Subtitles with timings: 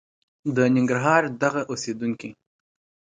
[0.55, 2.29] د ننګرهار دغه اوسېدونکي